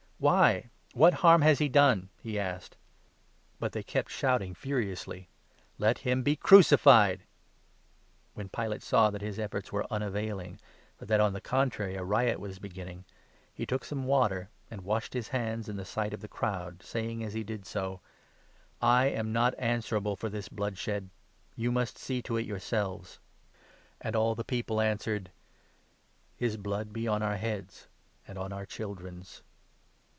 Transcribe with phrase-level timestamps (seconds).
[0.21, 2.77] "Why, what harm has he done?" he asked.
[3.59, 5.29] But they kept shouting furiously:
[5.79, 7.23] "Let him be crucified!"
[8.35, 10.59] When Pilate saw that his efforts were unavailing,
[10.99, 13.03] but that, on the contrary, a riot was beginning,
[13.51, 17.23] he took some water, and washed his hands in the sight of the crowd, saying
[17.23, 17.99] as he did so:"
[18.79, 21.09] I am not answerable for this bloodshed;
[21.55, 23.17] you must see to it yourselves."
[23.99, 25.31] And all the people answered:"
[26.37, 27.87] His blood be on our heads
[28.27, 29.41] and on our children's